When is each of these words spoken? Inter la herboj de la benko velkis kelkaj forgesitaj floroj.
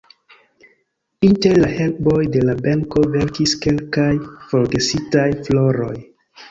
Inter 1.29 1.59
la 1.65 1.69
herboj 1.75 2.17
de 2.37 2.43
la 2.49 2.57
benko 2.65 3.05
velkis 3.17 3.57
kelkaj 3.67 4.11
forgesitaj 4.55 5.29
floroj. 5.47 5.97